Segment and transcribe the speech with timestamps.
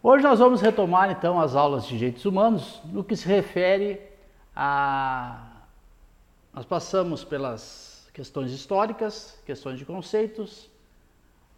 [0.00, 4.00] Hoje nós vamos retomar então as aulas de direitos humanos no que se refere
[4.54, 5.56] a.
[6.54, 10.70] Nós passamos pelas questões históricas, questões de conceitos,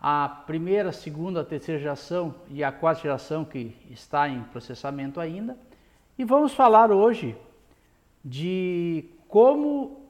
[0.01, 5.55] a primeira, segunda, terceira geração e a quarta geração que está em processamento ainda.
[6.19, 7.37] E vamos falar hoje
[8.25, 10.01] de como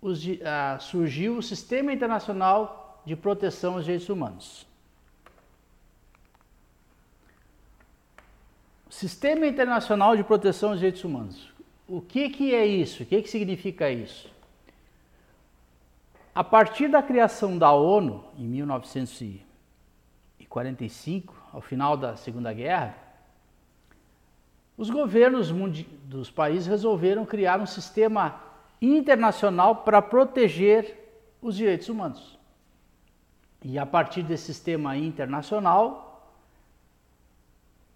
[0.00, 4.71] os, uh, surgiu o Sistema Internacional de Proteção aos Direitos Humanos.
[8.92, 11.50] Sistema Internacional de Proteção aos Direitos Humanos.
[11.88, 13.02] O que, que é isso?
[13.02, 14.30] O que, que significa isso?
[16.34, 22.94] A partir da criação da ONU, em 1945, ao final da Segunda Guerra,
[24.76, 25.50] os governos
[26.04, 28.42] dos países resolveram criar um sistema
[28.80, 30.98] internacional para proteger
[31.40, 32.38] os direitos humanos.
[33.64, 36.11] E a partir desse sistema internacional,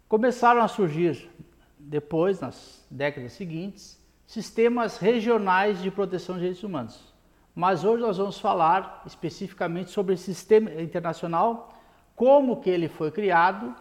[0.09, 1.31] começaram a surgir,
[1.79, 7.15] depois, nas décadas seguintes, sistemas regionais de proteção de direitos humanos.
[7.55, 11.75] Mas hoje nós vamos falar especificamente sobre esse sistema internacional,
[12.15, 13.75] como que ele foi criado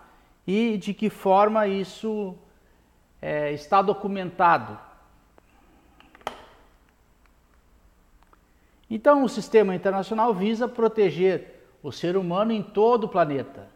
[0.45, 2.35] e de que forma isso
[3.21, 4.79] é, está documentado.
[8.89, 13.67] Então, o sistema internacional visa proteger o ser humano em todo o planeta,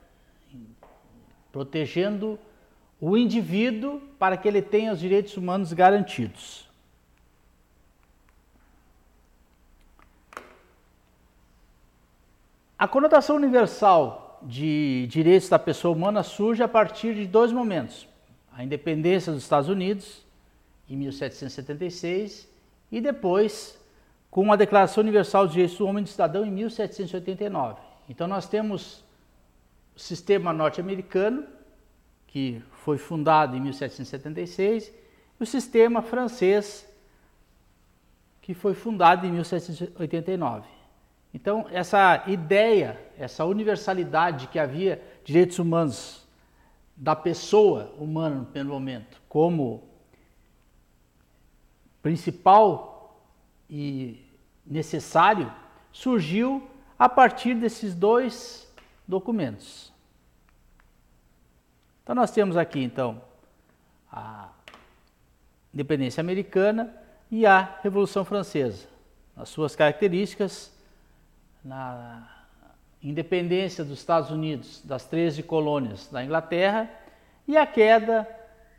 [1.52, 2.40] protegendo
[3.00, 6.68] o indivíduo para que ele tenha os direitos humanos garantidos.
[12.78, 18.08] A conotação universal de direitos da pessoa humana surge a partir de dois momentos
[18.54, 20.22] a independência dos Estados Unidos,
[20.90, 22.46] em 1776,
[22.92, 23.80] e depois
[24.30, 27.80] com a Declaração Universal dos Direitos do Homem e do Cidadão, em 1789.
[28.10, 29.02] Então, nós temos
[30.00, 31.46] sistema norte-americano,
[32.28, 34.94] que foi fundado em 1776,
[35.40, 36.88] e o sistema francês,
[38.42, 40.68] que foi fundado em 1789.
[41.34, 46.28] Então, essa ideia, essa universalidade que havia direitos humanos
[46.96, 49.84] da pessoa humana no primeiro momento como
[52.02, 53.22] principal
[53.70, 54.26] e
[54.66, 55.52] necessário
[55.92, 56.68] surgiu
[56.98, 58.69] a partir desses dois
[59.10, 59.92] documentos.
[62.04, 63.20] Então nós temos aqui então
[64.12, 64.50] a
[65.74, 66.96] independência americana
[67.32, 68.88] e a Revolução Francesa,
[69.36, 70.72] as suas características
[71.64, 72.46] na
[73.02, 76.88] independência dos Estados Unidos das 13 colônias da Inglaterra
[77.48, 78.30] e a queda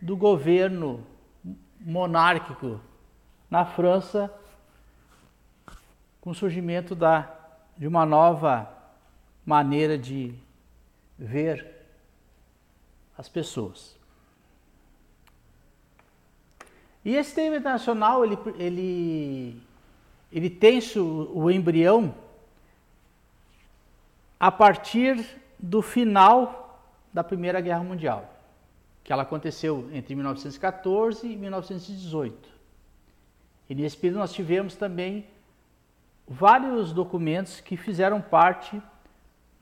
[0.00, 1.04] do governo
[1.80, 2.80] monárquico
[3.50, 4.32] na França
[6.20, 7.34] com o surgimento da,
[7.76, 8.79] de uma nova
[9.50, 10.32] maneira de
[11.18, 11.66] ver
[13.18, 13.98] as pessoas.
[17.04, 19.62] E esse tema internacional, ele, ele,
[20.30, 22.14] ele tem o embrião
[24.38, 25.16] a partir
[25.58, 26.80] do final
[27.12, 28.32] da Primeira Guerra Mundial,
[29.02, 32.48] que ela aconteceu entre 1914 e 1918.
[33.68, 35.26] E nesse período nós tivemos também
[36.28, 38.80] vários documentos que fizeram parte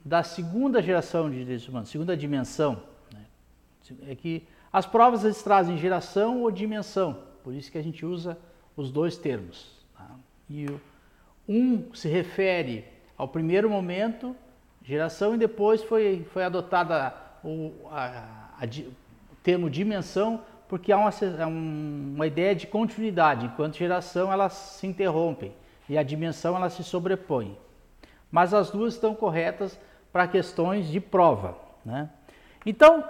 [0.09, 2.83] da segunda geração de direitos humanos, segunda dimensão.
[3.13, 3.21] Né?
[4.09, 4.43] É que
[4.73, 8.39] as provas eles trazem geração ou dimensão, por isso que a gente usa
[8.75, 9.71] os dois termos.
[9.95, 10.09] Tá?
[10.49, 10.67] E
[11.47, 12.87] um se refere
[13.19, 14.35] ao primeiro momento
[14.83, 17.15] geração e depois foi, foi adotada
[17.45, 21.11] o, a, a, o termo dimensão porque há uma,
[21.47, 25.53] uma ideia de continuidade, enquanto geração elas se interrompem
[25.87, 27.59] e a dimensão ela se sobrepõe.
[28.31, 29.79] Mas as duas estão corretas
[30.13, 31.57] para questões de prova.
[31.85, 32.09] Né?
[32.65, 33.05] Então,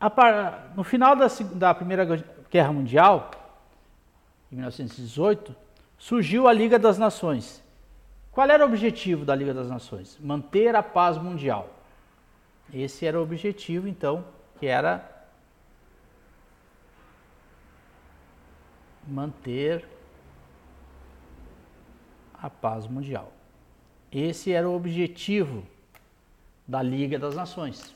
[0.00, 2.04] a, no final da, da Primeira
[2.50, 3.30] Guerra Mundial,
[4.50, 5.54] em 1918,
[5.98, 7.62] surgiu a Liga das Nações,
[8.30, 10.18] qual era o objetivo da Liga das Nações?
[10.20, 11.68] Manter a paz mundial.
[12.72, 14.24] Esse era o objetivo, então,
[14.58, 15.08] que era
[19.06, 19.86] manter
[22.34, 23.32] a paz mundial.
[24.10, 25.64] Esse era o objetivo
[26.66, 27.94] da Liga das Nações.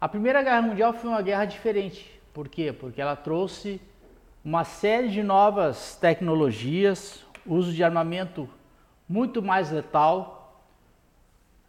[0.00, 2.08] A Primeira Guerra Mundial foi uma guerra diferente.
[2.32, 2.72] Por quê?
[2.72, 3.80] Porque ela trouxe
[4.44, 8.48] uma série de novas tecnologias, uso de armamento
[9.08, 10.62] muito mais letal,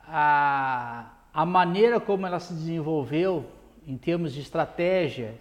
[0.01, 3.45] a, a maneira como ela se desenvolveu
[3.87, 5.35] em termos de estratégia,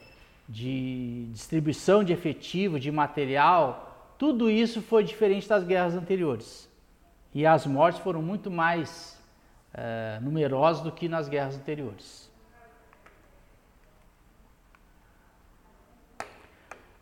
[0.49, 6.68] de distribuição de efetivo, de material, tudo isso foi diferente das guerras anteriores.
[7.39, 9.17] E as mortes foram muito mais
[9.73, 12.29] é, numerosos do que nas guerras anteriores.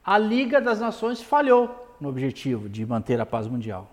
[0.05, 3.91] A Liga das Nações falhou no objetivo de manter a paz mundial.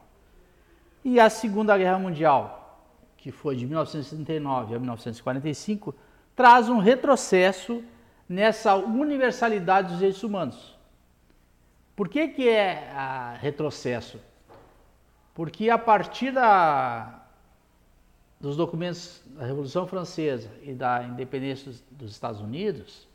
[1.01, 2.84] E a Segunda Guerra Mundial,
[3.16, 5.95] que foi de 1939 a 1945,
[6.36, 7.81] traz um retrocesso
[8.28, 10.78] nessa universalidade dos direitos humanos.
[11.95, 14.19] Por que, que é retrocesso?
[15.33, 17.21] Porque a partir da,
[18.39, 23.07] dos documentos da Revolução Francesa e da independência dos, dos Estados Unidos,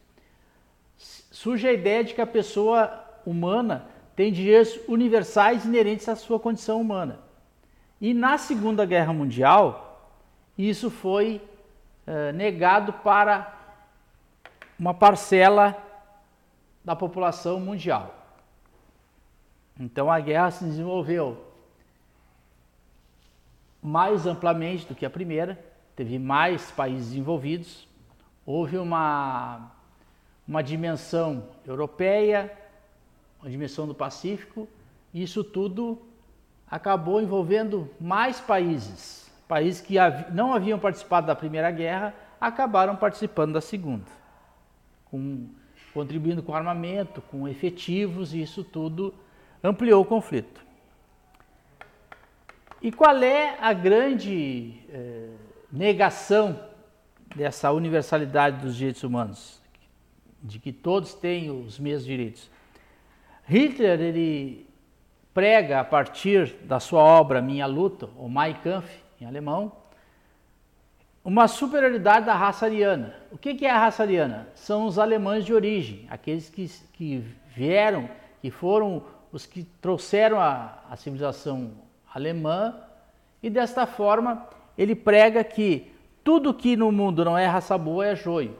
[0.96, 3.86] surge a ideia de que a pessoa humana
[4.16, 7.20] tem direitos universais inerentes à sua condição humana.
[8.00, 10.12] E na Segunda Guerra Mundial,
[10.56, 11.40] isso foi
[12.06, 13.54] eh, negado para
[14.78, 15.76] uma parcela
[16.84, 18.14] da população mundial.
[19.78, 21.47] Então a guerra se desenvolveu
[23.82, 25.58] mais amplamente do que a primeira,
[25.94, 27.88] teve mais países envolvidos,
[28.44, 29.72] houve uma,
[30.46, 32.52] uma dimensão europeia,
[33.40, 34.68] uma dimensão do Pacífico,
[35.12, 36.00] e isso tudo
[36.70, 39.30] acabou envolvendo mais países.
[39.46, 39.94] Países que
[40.32, 44.06] não haviam participado da Primeira Guerra acabaram participando da Segunda,
[45.06, 45.48] com,
[45.94, 49.14] contribuindo com armamento, com efetivos, e isso tudo
[49.64, 50.67] ampliou o conflito.
[52.80, 55.30] E qual é a grande eh,
[55.70, 56.58] negação
[57.34, 59.60] dessa universalidade dos direitos humanos?
[60.40, 62.50] De que todos têm os mesmos direitos.
[63.44, 64.68] Hitler, ele
[65.34, 68.88] prega a partir da sua obra Minha Luta, ou Mein Kampf,
[69.20, 69.72] em alemão,
[71.24, 73.14] uma superioridade da raça ariana.
[73.32, 74.48] O que é a raça ariana?
[74.54, 78.08] São os alemães de origem, aqueles que, que vieram,
[78.40, 79.02] que foram
[79.32, 81.72] os que trouxeram a, a civilização
[82.12, 82.74] alemã,
[83.42, 84.46] e desta forma
[84.76, 88.56] ele prega que tudo que no mundo não é raça boa é joio.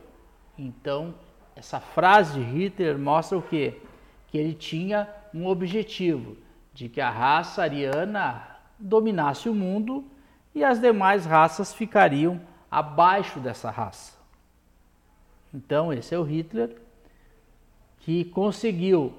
[0.59, 1.15] Então,
[1.55, 3.81] essa frase de Hitler mostra o quê?
[4.29, 6.37] Que ele tinha um objetivo
[6.73, 10.05] de que a raça ariana dominasse o mundo
[10.55, 12.41] e as demais raças ficariam
[12.71, 14.17] abaixo dessa raça.
[15.53, 16.77] Então, esse é o Hitler
[18.01, 19.13] que conseguiu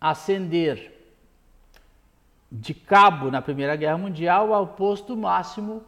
[0.00, 0.91] ascender
[2.54, 5.82] de cabo na Primeira Guerra Mundial ao posto máximo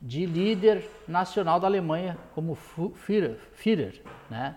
[0.00, 4.56] de líder nacional da Alemanha como Führer, Führer né?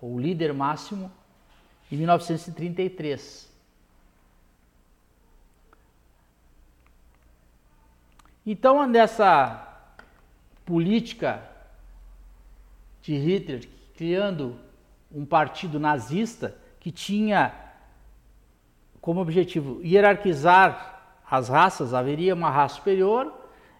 [0.00, 1.10] ou líder máximo,
[1.90, 3.52] em 1933.
[8.46, 9.90] Então, nessa
[10.64, 11.42] política
[13.02, 14.56] de Hitler, criando
[15.10, 17.67] um partido nazista que tinha
[19.08, 23.32] como objetivo hierarquizar as raças, haveria uma raça superior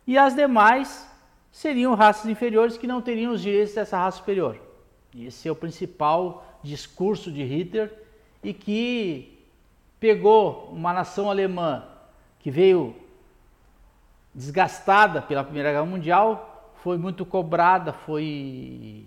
[0.07, 1.07] e as demais
[1.53, 4.59] seriam raças inferiores que não teriam os direitos dessa raça superior.
[5.15, 7.93] Esse é o principal discurso de Hitler
[8.43, 9.39] e que
[10.01, 11.85] pegou uma nação alemã
[12.41, 12.97] que veio
[14.35, 19.05] desgastada pela Primeira Guerra Mundial, foi muito cobrada, foi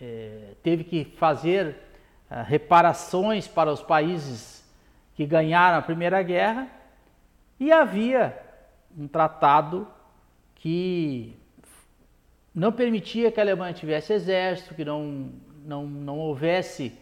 [0.00, 1.76] é, teve que fazer
[2.30, 4.55] é, reparações para os países
[5.16, 6.68] que ganharam a Primeira Guerra
[7.58, 8.38] e havia
[8.96, 9.88] um tratado
[10.54, 11.34] que
[12.54, 15.30] não permitia que a Alemanha tivesse exército, que não,
[15.64, 16.92] não, não houvesse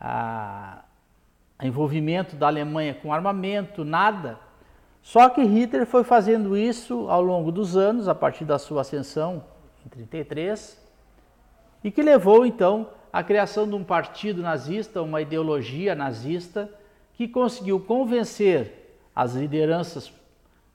[0.00, 0.82] a,
[1.58, 4.38] a envolvimento da Alemanha com armamento, nada.
[5.02, 9.44] Só que Hitler foi fazendo isso ao longo dos anos, a partir da sua ascensão
[9.84, 10.80] em 33,
[11.82, 16.70] e que levou então à criação de um partido nazista, uma ideologia nazista,
[17.18, 20.12] que conseguiu convencer as lideranças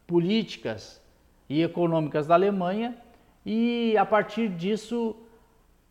[0.06, 1.02] políticas
[1.48, 2.98] e econômicas da Alemanha
[3.46, 5.16] e a partir disso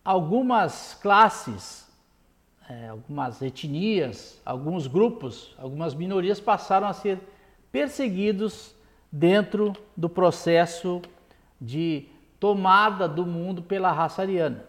[0.05, 1.91] algumas classes,
[2.69, 7.19] é, algumas etnias, alguns grupos, algumas minorias passaram a ser
[7.73, 8.75] perseguidos
[9.11, 11.01] dentro do processo
[11.59, 12.07] de
[12.39, 14.67] tomada do mundo pela raça ariana.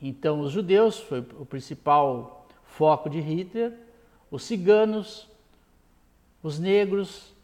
[0.00, 3.91] Então, os judeus foi o principal foco de Hitler
[4.32, 5.28] os ciganos,
[6.42, 7.34] os negros,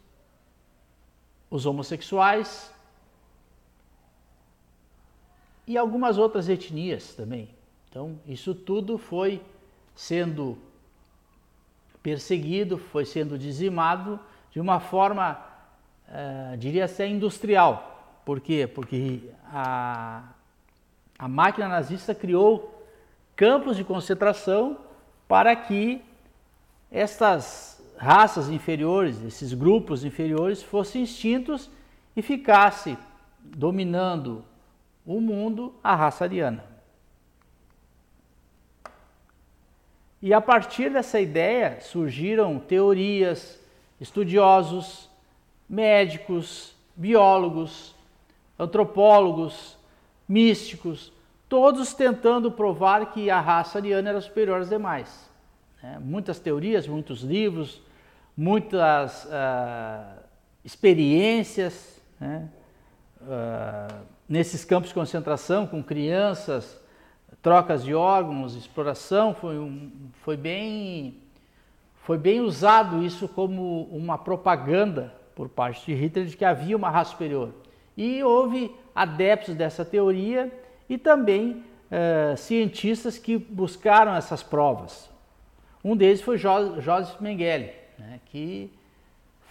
[1.47, 2.73] os homossexuais
[5.67, 7.47] e algumas outras etnias também.
[7.87, 9.39] Então, isso tudo foi
[9.95, 10.57] sendo
[12.01, 14.19] perseguido, foi sendo dizimado
[14.51, 15.39] de uma forma,
[16.07, 18.19] uh, diria ser industrial.
[18.25, 18.65] Por quê?
[18.65, 20.23] Porque a,
[21.19, 22.83] a máquina nazista criou
[23.35, 24.79] campos de concentração
[25.27, 26.08] para que
[26.91, 31.69] estas raças inferiores, esses grupos inferiores, fossem extintos
[32.15, 32.97] e ficasse
[33.39, 34.43] dominando
[35.05, 36.63] o mundo a raça ariana.
[40.21, 43.59] E a partir dessa ideia surgiram teorias,
[43.99, 45.09] estudiosos,
[45.67, 47.95] médicos, biólogos,
[48.57, 49.77] antropólogos,
[50.27, 51.13] místicos,
[51.47, 55.28] todos tentando provar que a raça ariana era superior às demais.
[55.81, 57.81] É, muitas teorias, muitos livros,
[58.35, 60.19] muitas uh,
[60.63, 62.49] experiências né?
[63.21, 63.95] uh,
[64.27, 66.79] nesses campos de concentração com crianças,
[67.41, 71.17] trocas de órgãos, exploração, foi, um, foi, bem,
[72.03, 76.89] foi bem usado isso como uma propaganda por parte de Hitler de que havia uma
[76.89, 77.53] raça superior.
[77.95, 80.51] E houve adeptos dessa teoria
[80.89, 85.08] e também uh, cientistas que buscaram essas provas.
[85.83, 88.71] Um deles foi jo Joseph Mengele, né, que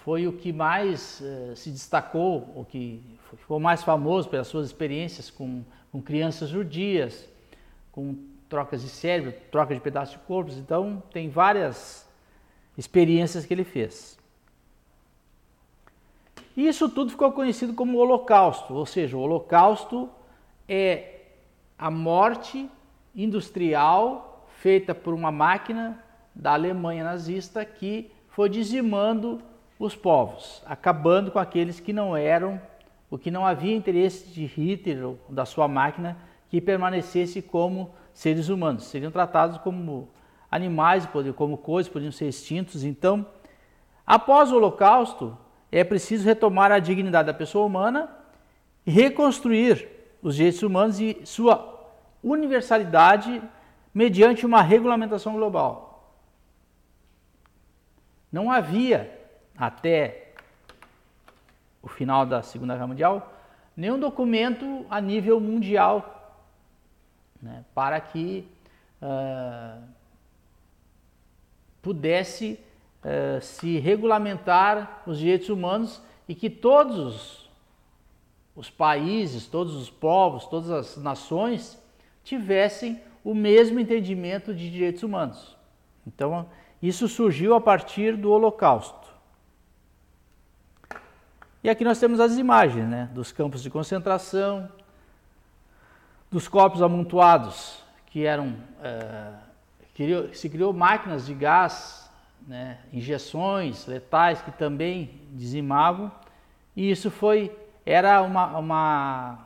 [0.04, 3.02] foi o que mais uh, se destacou, o que
[3.36, 7.28] ficou mais famoso pelas suas experiências com, com crianças judias,
[7.92, 8.16] com
[8.48, 10.56] trocas de cérebro, troca de pedaços de corpos.
[10.56, 12.08] Então, tem várias
[12.76, 14.18] experiências que ele fez.
[16.56, 20.08] Isso tudo ficou conhecido como Holocausto, ou seja, o Holocausto
[20.68, 21.20] é
[21.78, 22.68] a morte
[23.14, 26.02] industrial feita por uma máquina
[26.38, 29.42] da Alemanha nazista que foi dizimando
[29.78, 32.60] os povos, acabando com aqueles que não eram,
[33.10, 36.16] o que não havia interesse de Hitler ou da sua máquina
[36.48, 40.08] que permanecesse como seres humanos, seriam tratados como
[40.50, 42.84] animais, como coisas, podiam ser extintos.
[42.84, 43.26] Então,
[44.06, 45.36] após o Holocausto,
[45.70, 48.08] é preciso retomar a dignidade da pessoa humana
[48.86, 49.88] e reconstruir
[50.22, 51.92] os direitos humanos e sua
[52.22, 53.42] universalidade
[53.92, 55.87] mediante uma regulamentação global.
[58.30, 59.10] Não havia,
[59.56, 60.32] até
[61.82, 63.34] o final da Segunda Guerra Mundial,
[63.76, 66.36] nenhum documento a nível mundial
[67.40, 68.46] né, para que
[69.00, 69.82] uh,
[71.80, 72.58] pudesse
[73.02, 77.48] uh, se regulamentar os direitos humanos e que todos
[78.54, 81.80] os países, todos os povos, todas as nações
[82.24, 85.56] tivessem o mesmo entendimento de direitos humanos.
[86.06, 86.48] Então,
[86.82, 89.08] isso surgiu a partir do Holocausto.
[91.62, 94.68] E aqui nós temos as imagens né, dos campos de concentração,
[96.30, 98.54] dos corpos amontoados, que eram.
[98.80, 99.32] É,
[99.94, 102.08] criou, se criou máquinas de gás,
[102.46, 106.12] né, injeções letais que também dizimavam,
[106.76, 107.50] e isso foi.
[107.84, 109.38] Era uma, uma,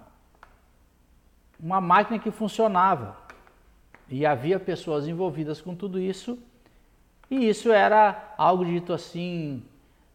[1.58, 3.16] uma máquina que funcionava.
[4.08, 6.38] E havia pessoas envolvidas com tudo isso
[7.32, 9.62] e isso era algo dito assim,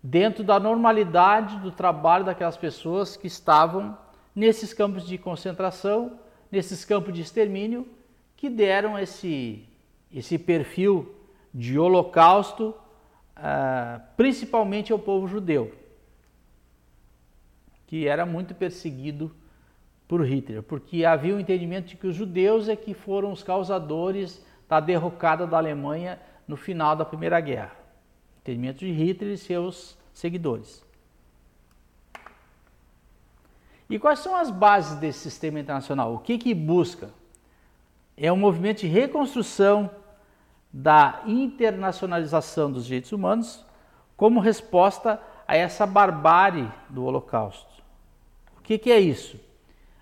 [0.03, 3.97] dentro da normalidade do trabalho daquelas pessoas que estavam
[4.35, 6.19] nesses campos de concentração,
[6.51, 7.87] nesses campos de extermínio,
[8.35, 9.67] que deram esse,
[10.13, 11.11] esse perfil
[11.51, 12.75] de holocausto,
[13.35, 15.73] uh, principalmente ao povo judeu,
[17.87, 19.35] que era muito perseguido
[20.07, 23.41] por Hitler, porque havia o um entendimento de que os judeus é que foram os
[23.41, 27.75] causadores da derrocada da Alemanha no final da Primeira Guerra.
[28.41, 30.85] Entendimento de Hitler e seus seguidores.
[33.89, 36.13] E quais são as bases desse sistema internacional?
[36.13, 37.09] O que, que busca?
[38.15, 39.89] É um movimento de reconstrução
[40.71, 43.65] da internacionalização dos direitos humanos
[44.15, 47.81] como resposta a essa barbárie do Holocausto.
[48.57, 49.39] O que, que é isso?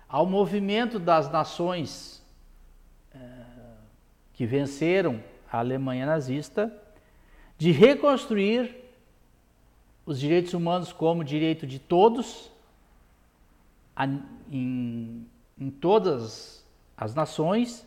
[0.08, 2.24] Ao movimento das nações
[3.14, 3.18] é,
[4.32, 5.22] que venceram
[5.56, 6.72] a Alemanha nazista
[7.58, 8.74] de reconstruir
[10.04, 12.50] os direitos humanos como direito de todos
[14.52, 15.26] em,
[15.58, 16.64] em todas
[16.96, 17.86] as nações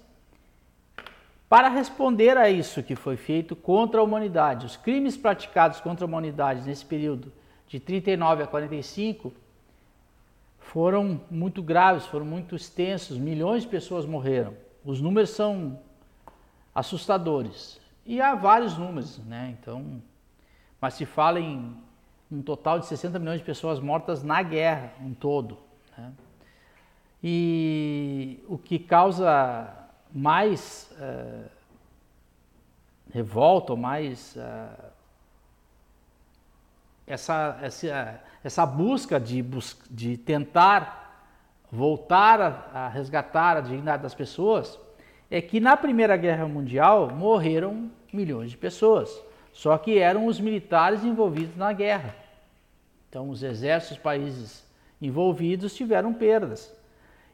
[1.48, 4.66] para responder a isso que foi feito contra a humanidade.
[4.66, 7.32] Os crimes praticados contra a humanidade nesse período
[7.68, 9.32] de 39 a 45
[10.60, 14.54] foram muito graves, foram muito extensos, milhões de pessoas morreram.
[14.86, 15.80] Os números são
[16.74, 17.80] assustadores.
[18.06, 19.56] E há vários números, né?
[19.60, 20.02] Então,
[20.80, 21.76] mas se fala em
[22.32, 25.58] um total de 60 milhões de pessoas mortas na guerra, um todo.
[25.98, 26.12] Né?
[27.24, 29.76] E o que causa
[30.14, 31.50] mais uh,
[33.12, 34.90] revolta, ou mais uh,
[37.06, 39.44] essa, essa, essa busca de,
[39.90, 41.28] de tentar
[41.72, 44.80] voltar a, a resgatar a dignidade das pessoas,
[45.30, 49.10] é que na Primeira Guerra Mundial morreram milhões de pessoas,
[49.54, 52.16] só que eram os militares envolvidos na guerra.
[53.08, 54.64] Então, os exércitos países
[55.02, 56.74] envolvidos tiveram perdas.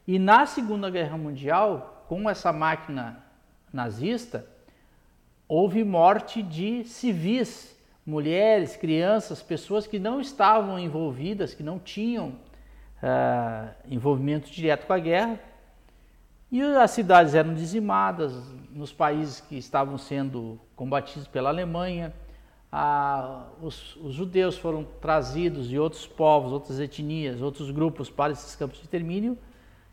[0.06, 3.22] E na Segunda Guerra Mundial, com essa máquina
[3.72, 4.46] nazista,
[5.48, 7.76] houve morte de civis,
[8.06, 14.98] mulheres, crianças, pessoas que não estavam envolvidas, que não tinham uh, envolvimento direto com a
[14.98, 15.40] guerra.
[16.50, 18.32] E as cidades eram dizimadas
[18.70, 22.14] nos países que estavam sendo combatidos pela Alemanha.
[23.60, 28.78] Os, os, judeus foram trazidos e outros povos, outras etnias, outros grupos para esses campos
[28.78, 29.38] de extermínio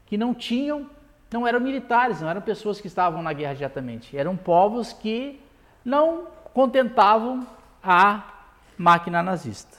[0.06, 0.90] que não tinham,
[1.32, 5.40] não eram militares, não eram pessoas que estavam na guerra diretamente, eram povos que
[5.84, 7.48] não contentavam
[7.82, 9.78] a máquina nazista,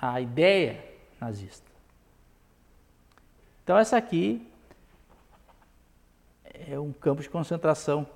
[0.00, 0.84] a ideia
[1.20, 1.70] nazista.
[3.62, 4.46] Então essa aqui
[6.68, 8.06] é um campo de concentração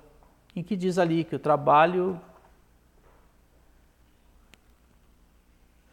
[0.55, 2.19] em que diz ali que o trabalho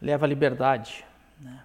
[0.01, 1.05] leva à liberdade.
[1.39, 1.63] Né?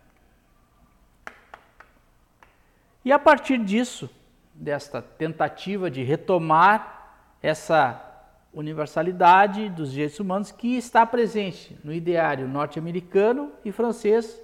[3.04, 4.10] E a partir disso,
[4.54, 8.08] desta tentativa de retomar essa
[8.52, 14.40] universalidade dos direitos humanos que está presente no ideário norte-americano e francês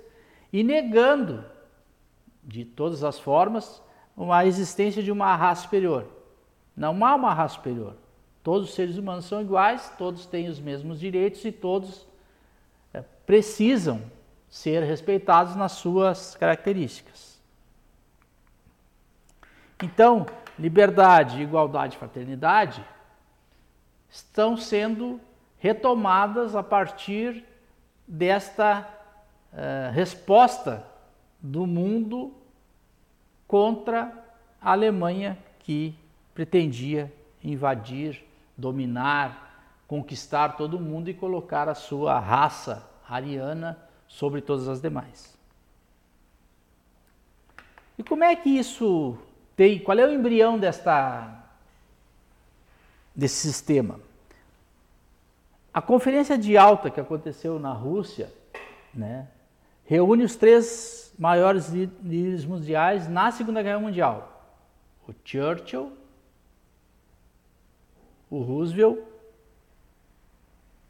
[0.53, 1.45] e negando
[2.43, 3.83] de todas as formas
[4.33, 6.18] a existência de uma raça superior.
[6.79, 7.97] Não há uma raça superior.
[8.45, 12.07] Todos os seres humanos são iguais, todos têm os mesmos direitos e todos
[12.95, 14.01] é, precisam
[14.49, 17.43] ser respeitados nas suas características.
[19.83, 20.25] Então,
[20.57, 22.85] liberdade, igualdade e fraternidade
[24.09, 25.21] estão sendo
[25.59, 27.45] retomadas a partir
[28.07, 28.89] desta
[29.53, 30.87] uh, resposta
[31.41, 32.33] do mundo
[33.49, 34.13] contra
[34.61, 35.95] a Alemanha que
[36.39, 38.25] pretendia invadir,
[38.57, 43.77] dominar, conquistar todo mundo e colocar a sua raça ariana
[44.07, 45.37] sobre todas as demais.
[47.99, 49.19] E como é que isso
[49.57, 51.45] tem, qual é o embrião desta
[53.13, 53.99] desse sistema?
[55.75, 58.33] A conferência de alta que aconteceu na Rússia,
[58.95, 59.27] né,
[59.85, 64.55] reúne os três maiores líderes mundiais na Segunda Guerra Mundial:
[65.09, 65.98] o Churchill,
[68.31, 68.99] o Roosevelt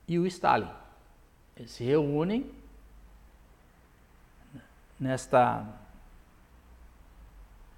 [0.07, 0.71] e o Stalin.
[1.57, 2.51] Eles se reúnem
[4.99, 5.67] nesta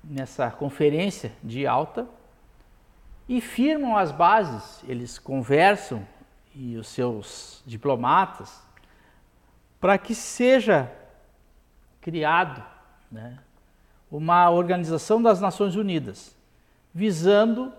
[0.02, 2.08] nessa conferência de alta
[3.28, 6.06] e firmam as bases, eles conversam
[6.54, 8.60] e os seus diplomatas
[9.78, 10.90] para que seja
[12.00, 12.64] criado
[13.10, 13.38] né,
[14.10, 16.36] uma organização das Nações Unidas
[16.92, 17.72] visando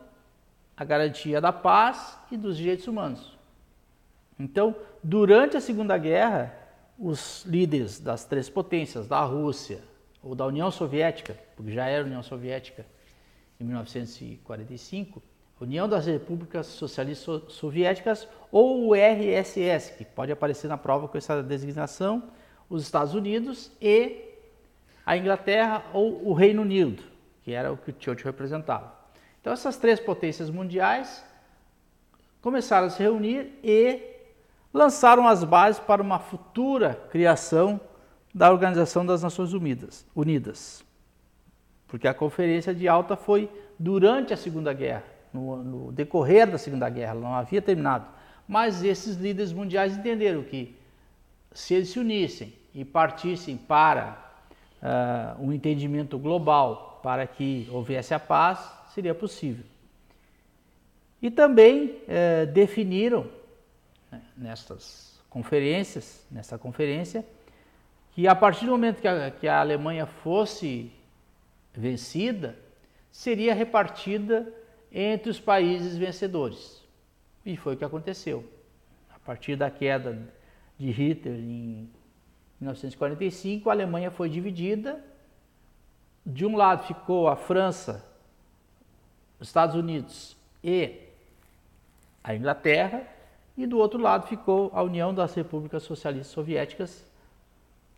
[0.81, 3.37] a garantia da paz e dos direitos humanos.
[4.39, 6.57] Então, durante a Segunda Guerra,
[6.97, 9.77] os líderes das três potências, da Rússia
[10.23, 12.83] ou da União Soviética, porque já era União Soviética
[13.59, 15.21] em 1945,
[15.59, 21.43] União das Repúblicas Socialistas Soviéticas ou o RSS, que pode aparecer na prova com essa
[21.43, 22.23] designação,
[22.67, 24.31] os Estados Unidos e
[25.05, 27.03] a Inglaterra ou o Reino Unido,
[27.43, 29.00] que era o que o Churchill representava.
[29.41, 31.23] Então essas três potências mundiais
[32.41, 33.99] começaram a se reunir e
[34.73, 37.81] lançaram as bases para uma futura criação
[38.33, 40.85] da Organização das Nações Unidas, Unidas.
[41.87, 46.89] Porque a conferência de alta foi durante a Segunda Guerra, no, no decorrer da Segunda
[46.89, 48.05] Guerra, não havia terminado.
[48.47, 50.77] Mas esses líderes mundiais entenderam que
[51.51, 54.31] se eles se unissem e partissem para
[54.81, 59.65] uh, um entendimento global para que houvesse a paz, seria possível.
[61.21, 63.29] E também uh, definiram
[64.11, 67.25] né, nestas conferências, nessa conferência,
[68.11, 70.91] que a partir do momento que a, que a Alemanha fosse
[71.73, 72.57] vencida,
[73.11, 74.51] seria repartida
[74.91, 76.83] entre os países vencedores.
[77.45, 78.43] E foi o que aconteceu.
[79.13, 80.17] A partir da queda
[80.77, 81.89] de Hitler em
[82.59, 85.03] 1945, a Alemanha foi dividida.
[86.25, 88.05] De um lado ficou a França,
[89.47, 90.99] Estados Unidos e
[92.23, 93.03] a Inglaterra,
[93.57, 97.05] e do outro lado ficou a União das Repúblicas Socialistas Soviéticas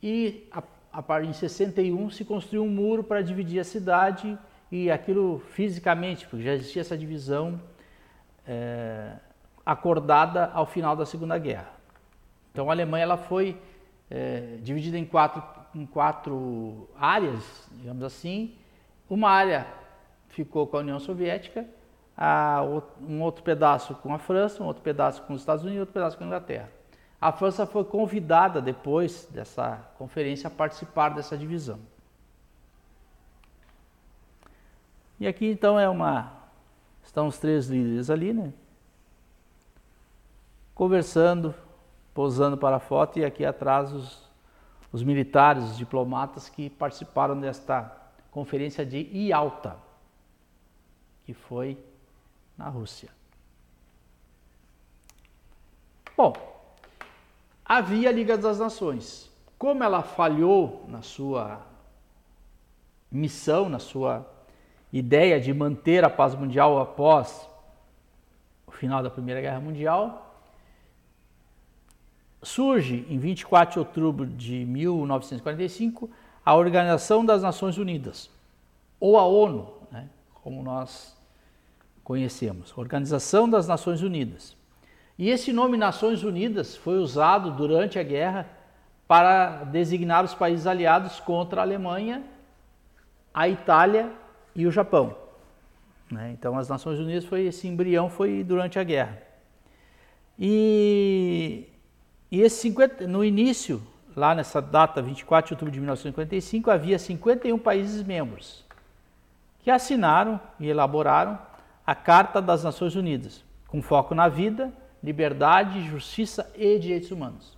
[0.01, 4.38] e a, a, em 61 se construiu um muro para dividir a cidade
[4.71, 7.62] e aquilo fisicamente, porque já existia essa divisão
[8.47, 9.13] é,
[9.65, 11.71] acordada ao final da Segunda Guerra.
[12.51, 13.58] Então a Alemanha ela foi
[14.10, 15.43] é, dividida em quatro,
[15.75, 18.56] em quatro áreas, digamos assim.
[19.10, 19.67] Uma área
[20.34, 21.65] ficou com a União Soviética,
[22.17, 22.62] a,
[23.02, 26.17] um outro pedaço com a França, um outro pedaço com os Estados Unidos outro pedaço
[26.17, 26.69] com a Inglaterra.
[27.22, 31.80] A França foi convidada depois dessa conferência a participar dessa divisão.
[35.19, 36.34] E aqui então é uma.
[37.04, 38.52] Estão os três líderes ali, né?
[40.74, 41.54] Conversando,
[42.13, 44.30] posando para a foto, e aqui atrás os,
[44.91, 47.96] os militares, os diplomatas que participaram desta
[48.32, 49.78] conferência de Ialta,
[51.26, 51.78] que foi
[52.58, 53.10] na Rússia.
[56.16, 56.34] Bom,
[57.66, 59.32] havia a Liga das Nações.
[59.58, 61.66] Como ela falhou na sua
[63.12, 64.28] missão, na sua
[64.92, 67.48] ideia de manter a paz mundial após
[68.68, 70.36] o final da Primeira Guerra Mundial,
[72.44, 76.10] surge em 24 de outubro de 1945
[76.46, 78.30] a Organização das Nações Unidas,
[79.00, 79.74] ou a ONU,
[80.43, 81.17] como nós
[82.03, 84.58] conhecemos, Organização das Nações Unidas.
[85.17, 88.49] E esse nome Nações Unidas foi usado durante a guerra
[89.08, 92.23] para designar os países aliados contra a Alemanha,
[93.34, 94.12] a Itália
[94.53, 95.15] e o Japão.
[96.12, 96.32] Né?
[96.38, 99.21] Então, as Nações Unidas foi esse embrião foi durante a guerra.
[100.38, 101.69] E,
[102.29, 103.82] e esse 50, no início,
[104.13, 108.65] lá nessa data, 24 de outubro de 1955, havia 51 países membros
[109.63, 111.39] que assinaram e elaboraram
[111.88, 114.71] a Carta das Nações Unidas, com foco na vida,
[115.02, 117.58] liberdade, justiça e direitos humanos.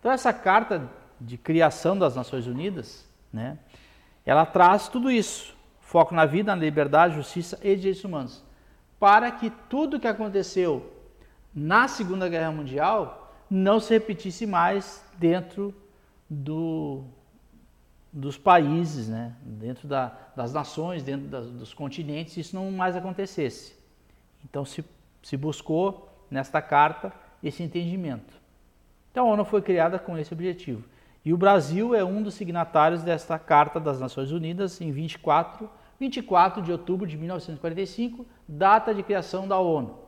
[0.00, 0.88] Então essa carta
[1.20, 3.58] de criação das Nações Unidas, né,
[4.24, 8.44] ela traz tudo isso, foco na vida, na liberdade, justiça e direitos humanos,
[8.98, 10.92] para que tudo que aconteceu
[11.54, 15.74] na Segunda Guerra Mundial não se repetisse mais dentro
[16.28, 17.04] do,
[18.12, 23.76] dos países, né, dentro da, das nações, dentro das, dos continentes, isso não mais acontecesse.
[24.44, 24.84] Então se,
[25.22, 28.34] se buscou nesta carta esse entendimento.
[29.10, 30.84] Então a ONU foi criada com esse objetivo.
[31.24, 35.68] E o Brasil é um dos signatários desta Carta das Nações Unidas em 24,
[35.98, 39.98] 24 de outubro de 1945, data de criação da ONU,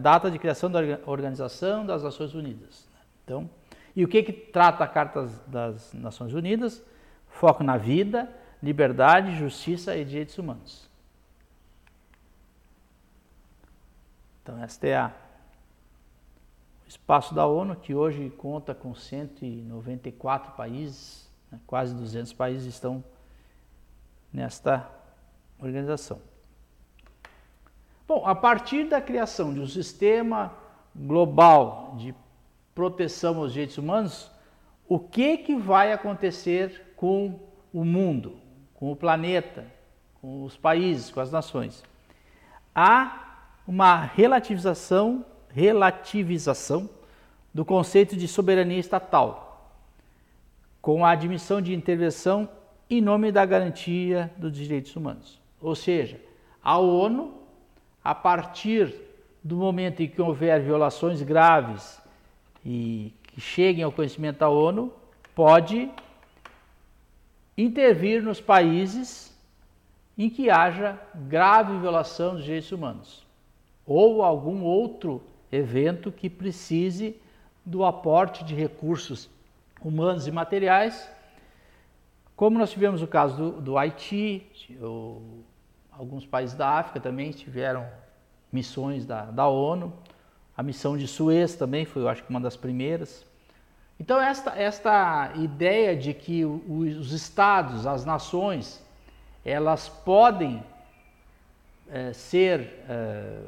[0.00, 2.88] data de criação da Organização das Nações Unidas.
[3.24, 3.48] Então,
[3.96, 6.84] e o que, que trata a Carta das Nações Unidas?
[7.28, 8.30] Foco na vida,
[8.62, 10.86] liberdade, justiça e direitos humanos.
[14.42, 15.12] Então, este é a,
[16.84, 23.02] o espaço da ONU, que hoje conta com 194 países, né, quase 200 países estão
[24.30, 24.88] nesta
[25.58, 26.20] organização.
[28.06, 30.52] Bom, a partir da criação de um sistema
[30.94, 32.14] global de
[32.76, 34.30] proteção aos direitos humanos,
[34.86, 37.40] o que, que vai acontecer com
[37.72, 38.36] o mundo,
[38.74, 39.64] com o planeta,
[40.20, 41.82] com os países, com as nações?
[42.74, 46.88] Há uma relativização, relativização
[47.52, 49.72] do conceito de soberania estatal,
[50.82, 52.46] com a admissão de intervenção
[52.90, 55.40] em nome da garantia dos direitos humanos.
[55.62, 56.20] Ou seja,
[56.62, 57.40] a ONU,
[58.04, 58.94] a partir
[59.42, 62.04] do momento em que houver violações graves
[62.68, 64.92] e que cheguem ao conhecimento da ONU,
[65.36, 65.88] pode
[67.56, 69.32] intervir nos países
[70.18, 73.24] em que haja grave violação dos direitos humanos
[73.86, 77.16] ou algum outro evento que precise
[77.64, 79.30] do aporte de recursos
[79.80, 81.08] humanos e materiais,
[82.34, 84.44] como nós tivemos o caso do, do Haiti,
[84.80, 85.22] ou,
[85.92, 87.86] alguns países da África também tiveram
[88.52, 89.92] missões da, da ONU,
[90.56, 93.24] a missão de Suez também foi, eu acho que uma das primeiras.
[94.00, 98.82] Então esta, esta ideia de que os estados, as nações,
[99.44, 100.62] elas podem
[101.88, 103.38] é, ser é,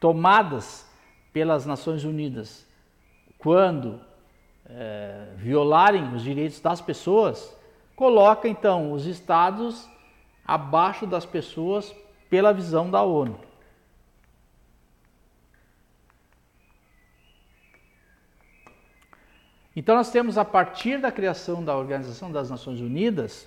[0.00, 0.86] tomadas
[1.32, 2.66] pelas Nações Unidas
[3.38, 4.00] quando
[4.68, 7.56] é, violarem os direitos das pessoas,
[7.94, 9.88] coloca então os estados
[10.44, 11.94] abaixo das pessoas
[12.28, 13.47] pela visão da ONU.
[19.78, 23.46] Então nós temos a partir da criação da Organização das Nações Unidas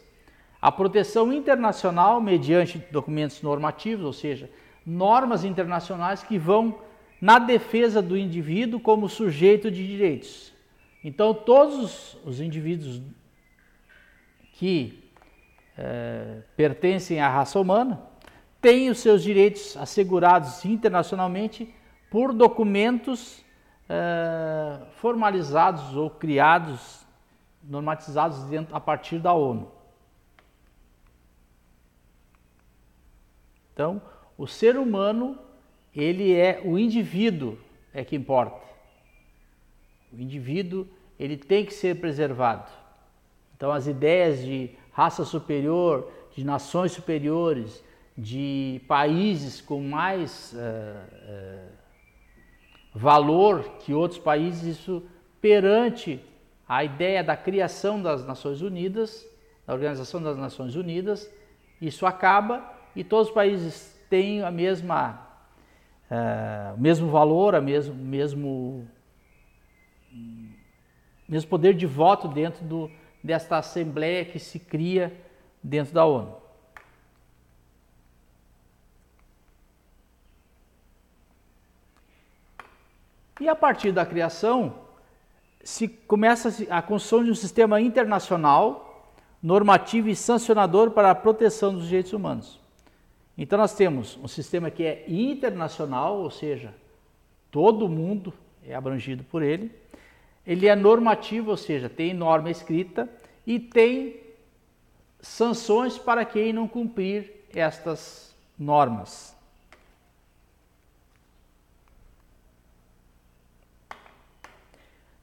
[0.62, 4.50] a proteção internacional mediante documentos normativos, ou seja,
[4.86, 6.80] normas internacionais que vão
[7.20, 10.54] na defesa do indivíduo como sujeito de direitos.
[11.04, 13.02] Então, todos os indivíduos
[14.54, 15.04] que
[15.78, 18.04] é, pertencem à raça humana
[18.62, 21.76] têm os seus direitos assegurados internacionalmente
[22.10, 23.44] por documentos
[23.94, 27.06] é, formalizados ou criados,
[27.62, 29.70] normatizados dentro, a partir da ONU.
[33.74, 34.02] Então,
[34.38, 35.38] o ser humano,
[35.94, 37.58] ele é o indivíduo
[37.94, 38.62] é que importa.
[40.14, 40.88] O indivíduo,
[41.20, 42.72] ele tem que ser preservado.
[43.56, 47.84] Então as ideias de raça superior, de nações superiores,
[48.18, 51.81] de países com mais uh, uh,
[52.94, 55.04] valor que outros países, isso
[55.40, 56.20] perante
[56.68, 59.28] a ideia da criação das Nações Unidas,
[59.66, 61.30] da Organização das Nações Unidas,
[61.82, 62.64] isso acaba
[62.96, 65.28] e todos os países têm a mesma,
[66.10, 68.88] uh, o mesmo valor, a mesmo, mesmo,
[71.28, 72.92] mesmo poder de voto dentro do,
[73.24, 75.14] desta assembleia que se cria
[75.64, 76.41] dentro da ONU.
[83.42, 84.76] E a partir da criação,
[85.64, 91.88] se começa a construção de um sistema internacional, normativo e sancionador para a proteção dos
[91.88, 92.60] direitos humanos.
[93.36, 96.72] Então nós temos um sistema que é internacional, ou seja,
[97.50, 98.32] todo mundo
[98.64, 99.72] é abrangido por ele.
[100.46, 103.10] Ele é normativo, ou seja, tem norma escrita
[103.48, 104.18] e tem
[105.20, 109.36] sanções para quem não cumprir estas normas.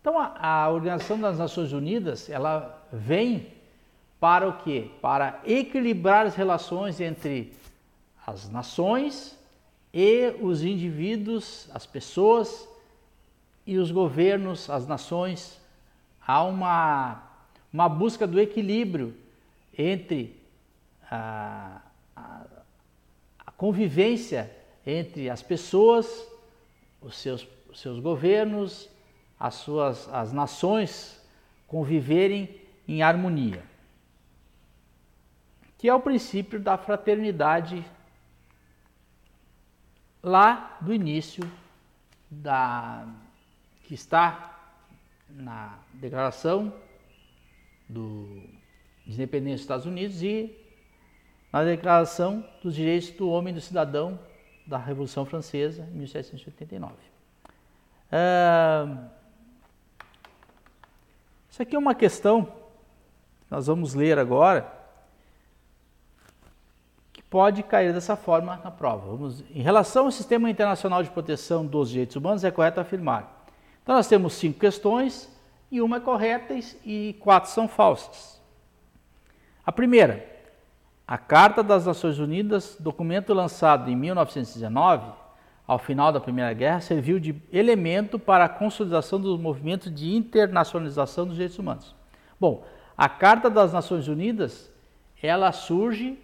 [0.00, 3.46] Então a, a Organização das Nações Unidas, ela vem
[4.20, 4.90] para o quê?
[5.00, 7.52] Para equilibrar as relações entre
[8.26, 9.38] as nações
[9.92, 12.68] e os indivíduos, as pessoas
[13.66, 15.61] e os governos, as nações.
[16.26, 17.22] Há uma,
[17.72, 19.14] uma busca do equilíbrio
[19.76, 20.37] entre
[21.11, 21.80] a,
[22.14, 22.42] a,
[23.46, 24.50] a convivência
[24.87, 26.26] entre as pessoas,
[27.00, 28.88] os seus, os seus governos,
[29.38, 31.20] as suas as nações
[31.66, 33.62] conviverem em harmonia.
[35.77, 37.85] Que é o princípio da fraternidade
[40.22, 41.48] lá do início
[42.31, 43.07] da
[43.85, 44.74] que está
[45.29, 46.74] na Declaração
[47.88, 48.42] do,
[49.07, 50.55] de Independência dos Estados Unidos e
[51.53, 54.18] na Declaração dos Direitos do Homem e do Cidadão
[54.66, 56.94] da Revolução Francesa, em 1789.
[58.12, 59.09] Uh,
[61.50, 64.78] isso aqui é uma questão que nós vamos ler agora
[67.30, 69.11] pode cair dessa forma na prova.
[69.11, 73.46] Vamos, em relação ao Sistema Internacional de Proteção dos Direitos Humanos, é correto afirmar.
[73.82, 75.28] Então, nós temos cinco questões
[75.70, 78.40] e uma é correta e quatro são falsas.
[79.64, 80.26] A primeira,
[81.06, 85.12] a Carta das Nações Unidas, documento lançado em 1919,
[85.68, 91.26] ao final da Primeira Guerra, serviu de elemento para a consolidação dos movimentos de internacionalização
[91.26, 91.94] dos direitos humanos.
[92.40, 92.64] Bom,
[92.96, 94.72] a Carta das Nações Unidas,
[95.22, 96.18] ela surge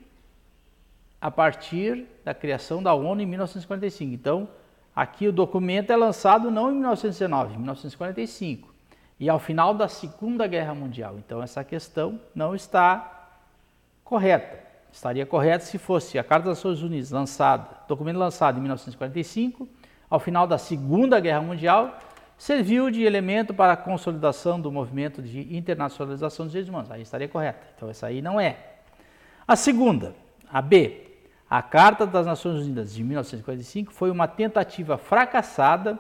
[1.20, 4.14] a partir da criação da ONU em 1945.
[4.14, 4.48] Então,
[4.96, 8.74] aqui o documento é lançado não em 1919, em 1945,
[9.20, 11.16] e ao final da Segunda Guerra Mundial.
[11.18, 13.28] Então, essa questão não está
[14.02, 14.63] correta.
[14.94, 19.68] Estaria correto se fosse a Carta das Nações Unidas lançada, documento lançado em 1945,
[20.08, 21.98] ao final da Segunda Guerra Mundial,
[22.38, 26.92] serviu de elemento para a consolidação do movimento de internacionalização dos direitos humanos.
[26.92, 27.66] Aí estaria correta.
[27.76, 28.56] Então, essa aí não é.
[29.48, 30.14] A segunda,
[30.48, 31.08] a B,
[31.50, 35.98] a Carta das Nações Unidas de 1945 foi uma tentativa fracassada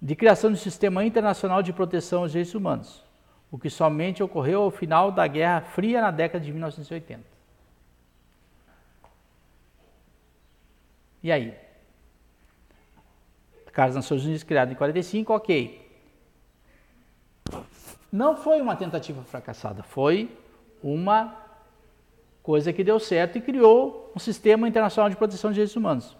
[0.00, 3.04] de criação de um sistema internacional de proteção aos direitos humanos,
[3.50, 7.31] o que somente ocorreu ao final da Guerra Fria na década de 1980.
[11.22, 11.54] E aí?
[13.74, 15.82] Das Nações Unidas criada em 1945, ok.
[18.10, 20.30] Não foi uma tentativa fracassada, foi
[20.82, 21.34] uma
[22.42, 26.16] coisa que deu certo e criou um sistema internacional de proteção de direitos humanos.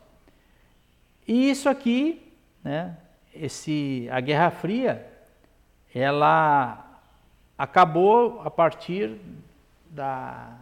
[1.26, 2.32] E isso aqui,
[2.64, 2.96] né,
[3.34, 5.06] esse, a Guerra Fria,
[5.94, 7.00] ela
[7.58, 9.20] acabou a partir
[9.90, 10.56] da,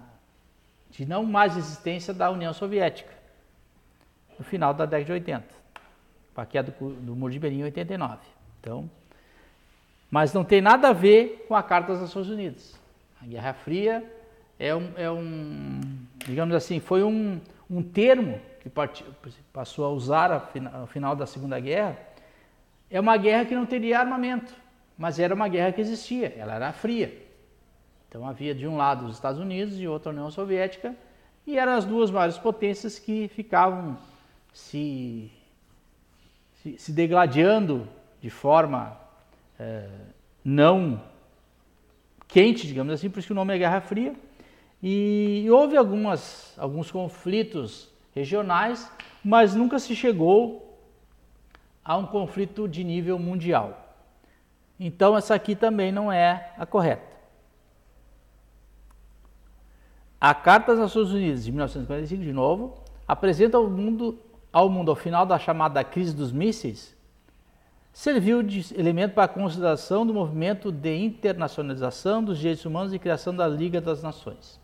[0.90, 3.19] de não mais existência da União Soviética,
[4.40, 5.44] no final da década de 80,
[6.34, 8.16] com a queda do, do Muro de Berlim em 89.
[8.58, 8.90] Então,
[10.10, 12.74] mas não tem nada a ver com a Carta das Nações Unidas.
[13.22, 14.02] A Guerra Fria
[14.58, 15.78] é um, é um
[16.26, 19.06] digamos assim, foi um, um termo que partiu,
[19.52, 20.32] passou a usar
[20.72, 21.98] ao final da Segunda Guerra.
[22.90, 24.54] É uma guerra que não teria armamento,
[24.96, 27.26] mas era uma guerra que existia, ela era fria.
[28.08, 30.96] Então havia de um lado os Estados Unidos e outro a União Soviética,
[31.46, 33.98] e eram as duas maiores potências que ficavam
[34.52, 35.30] se,
[36.62, 37.88] se, se degladiando
[38.20, 38.98] de forma
[39.58, 39.88] é,
[40.44, 41.02] não
[42.26, 44.14] quente, digamos assim, por isso que o nome é Guerra Fria.
[44.82, 48.90] E houve algumas, alguns conflitos regionais,
[49.22, 50.78] mas nunca se chegou
[51.84, 53.94] a um conflito de nível mundial.
[54.78, 57.10] Então, essa aqui também não é a correta.
[60.18, 64.18] A Carta das Nações Unidas de 1945, de novo, apresenta ao mundo,
[64.52, 66.96] ao mundo, ao final da chamada crise dos mísseis,
[67.92, 73.34] serviu de elemento para a consideração do movimento de internacionalização dos direitos humanos e criação
[73.34, 74.60] da Liga das Nações.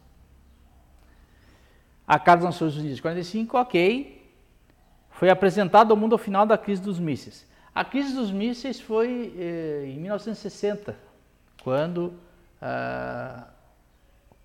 [2.07, 4.31] A Carta das Nações Unidas de 45, ok,
[5.11, 7.47] foi apresentada ao mundo ao final da crise dos mísseis.
[7.75, 10.97] A crise dos mísseis foi eh, em 1960,
[11.63, 12.15] quando
[12.63, 13.49] ah,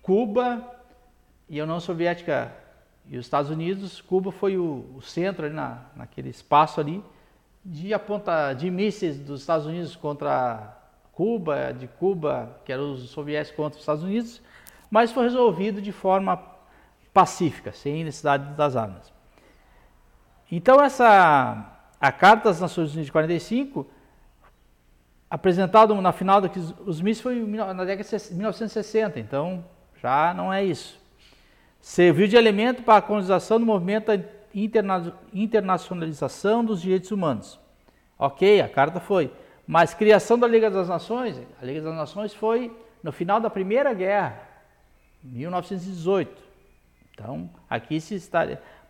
[0.02, 0.62] Cuba
[1.48, 2.52] e a União Soviética
[3.08, 7.02] e os Estados Unidos, Cuba foi o, o centro ali na, naquele espaço ali
[7.64, 10.76] de aponta de mísseis dos Estados Unidos contra
[11.12, 14.40] Cuba, de Cuba, que eram os soviéticos contra os Estados Unidos,
[14.90, 16.42] mas foi resolvido de forma
[17.12, 19.12] pacífica, sem necessidade das armas.
[20.50, 21.68] Então essa
[22.00, 23.86] a Carta das Nações Unidas de 45,
[25.30, 29.64] apresentado na final dos os mísseis foi na década de 1960, então
[30.00, 31.01] já não é isso.
[31.82, 37.58] Serviu de elemento para a colonização do movimento da interna, internacionalização dos direitos humanos.
[38.16, 39.32] Ok, a carta foi.
[39.66, 42.70] Mas criação da Liga das Nações, a Liga das Nações foi
[43.02, 44.40] no final da Primeira Guerra,
[45.24, 46.40] 1918.
[47.12, 48.46] Então, aqui se está.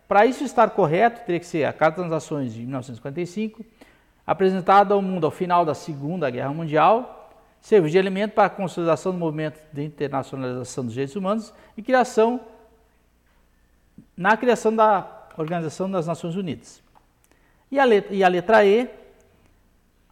[0.07, 3.65] Para isso estar correto, teria que ser a Carta das Nações de 1945,
[4.25, 9.11] apresentada ao mundo ao final da Segunda Guerra Mundial, serviu de elemento para a consolidação
[9.11, 12.52] do movimento de internacionalização dos direitos humanos e criação
[14.15, 16.81] na criação da Organização das Nações Unidas.
[17.71, 18.89] E a letra, e a letra E,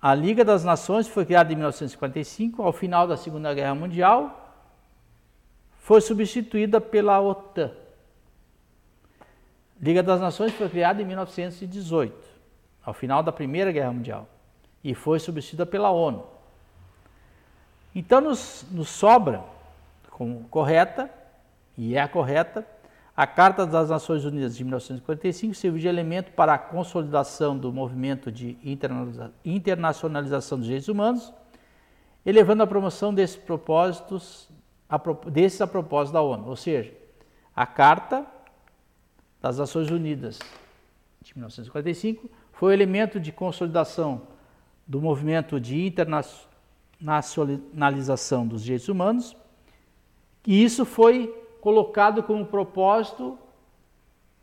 [0.01, 4.55] a Liga das Nações foi criada em 1955, ao final da Segunda Guerra Mundial,
[5.77, 7.71] foi substituída pela OTAN.
[9.79, 12.15] Liga das Nações foi criada em 1918,
[12.83, 14.27] ao final da Primeira Guerra Mundial,
[14.83, 16.25] e foi substituída pela ONU.
[17.93, 19.43] Então nos, nos sobra,
[20.09, 21.09] como correta,
[21.77, 22.65] e é a correta,
[23.21, 28.31] a Carta das Nações Unidas de 1945 serviu de elemento para a consolidação do movimento
[28.31, 28.57] de
[29.45, 31.31] internacionalização dos direitos humanos,
[32.25, 34.49] elevando a promoção desses propósitos,
[35.31, 36.47] desses a propósito da ONU.
[36.47, 36.91] Ou seja,
[37.55, 38.25] a Carta
[39.39, 40.39] das Nações Unidas
[41.21, 44.23] de 1945 foi o elemento de consolidação
[44.87, 49.37] do movimento de internacionalização dos direitos humanos,
[50.47, 53.37] e isso foi colocado como propósito,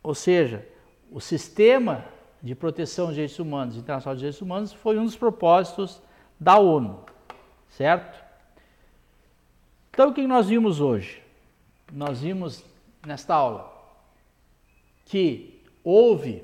[0.01, 0.67] ou seja,
[1.11, 2.05] o sistema
[2.41, 6.01] de proteção dos direitos humanos, internacional dos direitos humanos, foi um dos propósitos
[6.39, 7.03] da ONU,
[7.67, 8.23] certo?
[9.91, 11.21] Então, o que nós vimos hoje?
[11.91, 12.63] Nós vimos
[13.05, 13.69] nesta aula
[15.03, 16.43] que houve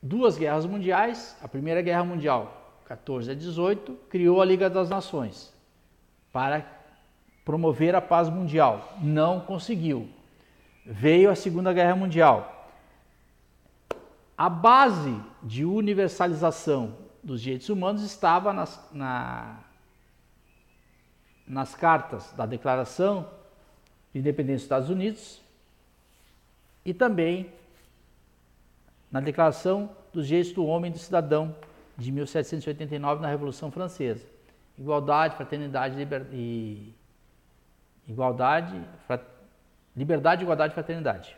[0.00, 1.36] duas guerras mundiais.
[1.42, 5.52] A Primeira Guerra Mundial, 14 a 18, criou a Liga das Nações
[6.32, 6.75] para
[7.46, 8.98] promover a paz mundial.
[9.00, 10.10] Não conseguiu.
[10.84, 12.74] Veio a Segunda Guerra Mundial.
[14.36, 19.60] A base de universalização dos direitos humanos estava nas, na,
[21.46, 23.30] nas cartas da Declaração
[24.12, 25.40] de Independência dos Estados Unidos
[26.84, 27.52] e também
[29.10, 31.54] na Declaração dos Direitos do Homem e do Cidadão
[31.96, 34.26] de 1789 na Revolução Francesa.
[34.76, 35.96] Igualdade, fraternidade
[36.32, 36.92] e
[38.08, 38.80] Igualdade,
[39.96, 41.36] liberdade, igualdade e fraternidade.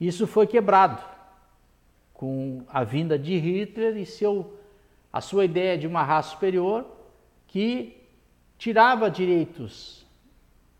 [0.00, 1.02] Isso foi quebrado
[2.14, 4.58] com a vinda de Hitler e seu,
[5.12, 6.86] a sua ideia de uma raça superior
[7.46, 7.96] que
[8.56, 10.06] tirava direitos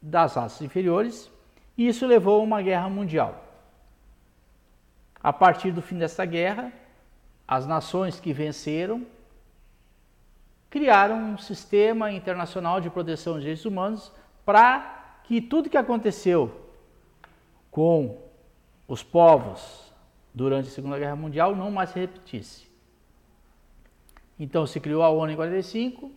[0.00, 1.30] das raças inferiores
[1.76, 3.44] e isso levou a uma guerra mundial.
[5.22, 6.72] A partir do fim dessa guerra,
[7.46, 9.06] as nações que venceram
[10.70, 14.12] criaram um sistema internacional de proteção dos direitos humanos
[14.48, 16.72] para que tudo que aconteceu
[17.70, 18.16] com
[18.88, 19.92] os povos
[20.32, 22.66] durante a Segunda Guerra Mundial não mais se repetisse.
[24.40, 26.10] Então se criou a ONU em 45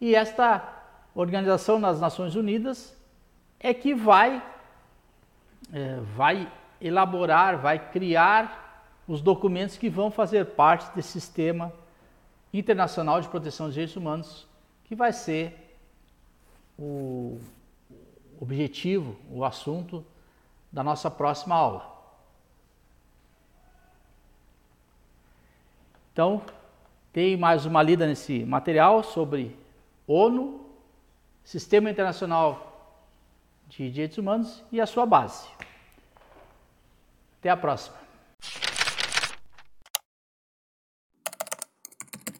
[0.00, 0.66] e esta
[1.14, 2.96] Organização das Nações Unidas
[3.60, 4.42] é que vai,
[5.70, 11.70] é, vai elaborar, vai criar os documentos que vão fazer parte desse sistema
[12.54, 14.48] internacional de proteção dos direitos humanos,
[14.84, 15.61] que vai ser
[16.78, 17.40] o
[18.40, 20.04] objetivo, o assunto
[20.70, 21.92] da nossa próxima aula.
[26.12, 26.42] Então,
[27.12, 29.56] tem mais uma lida nesse material sobre
[30.06, 30.66] ONU,
[31.44, 33.00] Sistema Internacional
[33.68, 35.48] de Direitos Humanos e a sua base.
[37.38, 37.96] Até a próxima.